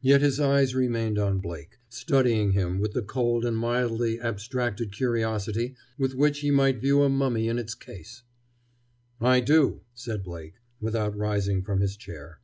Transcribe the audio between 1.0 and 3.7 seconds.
on Blake, studying him with the cold and